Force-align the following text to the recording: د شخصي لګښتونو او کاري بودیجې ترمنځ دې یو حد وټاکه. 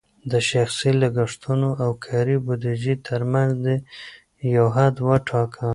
د 0.31 0.33
شخصي 0.49 0.91
لګښتونو 1.01 1.69
او 1.83 1.89
کاري 2.05 2.37
بودیجې 2.45 2.95
ترمنځ 3.07 3.51
دې 3.65 3.77
یو 4.55 4.67
حد 4.75 4.95
وټاکه. 5.07 5.67